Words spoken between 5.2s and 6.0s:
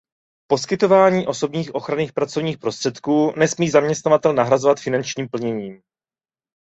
plněním.